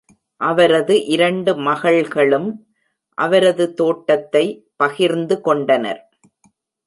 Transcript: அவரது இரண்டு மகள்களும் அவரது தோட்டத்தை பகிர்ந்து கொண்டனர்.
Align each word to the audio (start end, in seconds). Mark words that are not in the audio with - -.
அவரது 0.41 1.05
இரண்டு 1.05 1.51
மகள்களும் 1.57 2.47
அவரது 3.17 3.73
தோட்டத்தை 3.73 4.45
பகிர்ந்து 4.75 5.41
கொண்டனர். 5.41 6.01